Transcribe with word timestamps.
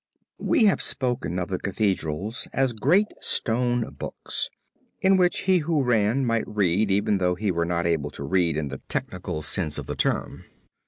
We 0.39 0.63
have 0.65 0.81
spoken 0.81 1.37
of 1.37 1.49
the 1.49 1.59
Cathedrals 1.59 2.47
as 2.53 2.73
great 2.73 3.05
stone 3.19 3.87
books, 3.93 4.49
in 4.99 5.15
which 5.15 5.41
he 5.41 5.59
who 5.59 5.83
ran, 5.83 6.25
might 6.25 6.47
read, 6.47 6.89
even 6.89 7.17
though 7.17 7.35
he 7.35 7.51
were 7.51 7.65
not 7.65 7.85
able 7.85 8.09
to 8.17 8.23
read 8.23 8.57
in 8.57 8.69
the 8.69 8.81
technical 8.89 9.43
sense 9.43 9.77
of 9.77 9.85
the 9.85 9.95
term. 9.95 10.45